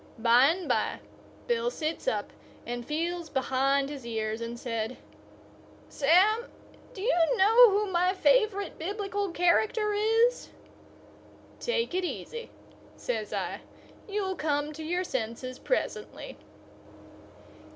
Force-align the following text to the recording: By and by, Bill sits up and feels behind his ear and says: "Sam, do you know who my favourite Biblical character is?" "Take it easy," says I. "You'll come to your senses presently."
By 0.17 0.45
and 0.47 0.67
by, 0.67 0.97
Bill 1.45 1.69
sits 1.69 2.07
up 2.07 2.31
and 2.65 2.83
feels 2.83 3.29
behind 3.29 3.89
his 3.91 4.03
ear 4.03 4.31
and 4.41 4.59
says: 4.59 4.93
"Sam, 5.89 6.45
do 6.95 7.03
you 7.03 7.37
know 7.37 7.69
who 7.69 7.85
my 7.85 8.15
favourite 8.15 8.79
Biblical 8.79 9.29
character 9.29 9.93
is?" 9.93 10.49
"Take 11.59 11.93
it 11.93 12.03
easy," 12.03 12.49
says 12.97 13.31
I. 13.31 13.61
"You'll 14.09 14.33
come 14.35 14.73
to 14.73 14.83
your 14.83 15.03
senses 15.03 15.59
presently." 15.59 16.35